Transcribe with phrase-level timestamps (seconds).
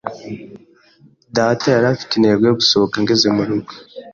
[1.35, 3.71] Data yari afite intego yo gusohoka ngeze murugo.